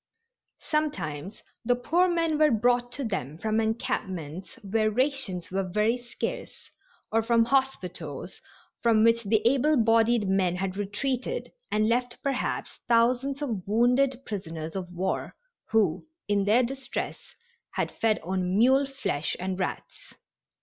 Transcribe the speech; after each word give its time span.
Sometimes 0.61 1.43
the 1.63 1.75
poor 1.75 2.07
men 2.09 2.39
were 2.39 2.49
brought 2.49 2.91
to 2.93 3.03
them 3.03 3.37
from 3.37 3.59
encampments 3.59 4.55
where 4.63 4.89
rations 4.89 5.51
were 5.51 5.61
very 5.69 5.99
scarce 5.99 6.71
or 7.11 7.21
from 7.21 7.45
hospitals 7.45 8.41
from 8.81 9.03
which 9.03 9.21
the 9.21 9.47
able 9.47 9.77
bodied 9.77 10.27
men 10.27 10.55
had 10.55 10.75
retreated 10.75 11.51
and 11.69 11.87
left 11.87 12.17
perhaps 12.23 12.79
thousands 12.87 13.43
of 13.43 13.61
wounded 13.67 14.19
prisoners 14.25 14.75
of 14.75 14.91
war, 14.91 15.35
who, 15.69 16.07
in 16.27 16.45
their 16.45 16.63
distress, 16.63 17.35
had 17.73 17.91
fed 17.91 18.19
on 18.23 18.57
mule 18.57 18.87
flesh 18.87 19.35
and 19.39 19.59
rats. 19.59 20.15